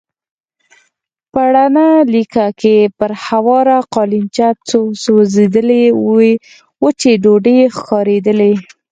[1.31, 5.83] په رڼه لېکه کې پر هواره قالينچه څو سوځېدلې
[6.83, 8.53] وچې ډوډۍ ښکارېدلې.